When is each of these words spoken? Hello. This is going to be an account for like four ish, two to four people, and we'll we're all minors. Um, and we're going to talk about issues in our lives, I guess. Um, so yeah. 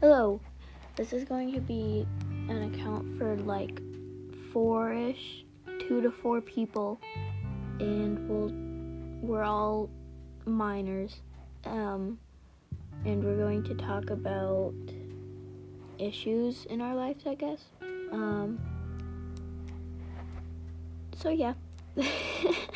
Hello. 0.00 0.40
This 0.94 1.12
is 1.12 1.24
going 1.24 1.52
to 1.54 1.60
be 1.60 2.06
an 2.48 2.72
account 2.72 3.18
for 3.18 3.34
like 3.38 3.82
four 4.52 4.92
ish, 4.92 5.44
two 5.80 6.00
to 6.00 6.12
four 6.12 6.40
people, 6.40 7.00
and 7.80 8.28
we'll 8.28 8.52
we're 9.20 9.42
all 9.42 9.90
minors. 10.46 11.16
Um, 11.64 12.16
and 13.04 13.24
we're 13.24 13.38
going 13.38 13.64
to 13.64 13.74
talk 13.74 14.10
about 14.10 14.72
issues 15.98 16.64
in 16.66 16.80
our 16.80 16.94
lives, 16.94 17.26
I 17.26 17.34
guess. 17.34 17.64
Um, 18.12 18.60
so 21.16 21.30
yeah. 21.30 21.54